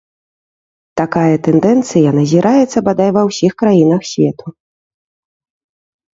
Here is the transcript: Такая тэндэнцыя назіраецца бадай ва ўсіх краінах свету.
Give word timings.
Такая 1.01 1.35
тэндэнцыя 1.47 2.09
назіраецца 2.19 2.77
бадай 2.89 3.09
ва 3.19 3.25
ўсіх 3.29 3.51
краінах 3.61 4.01
свету. 4.15 4.57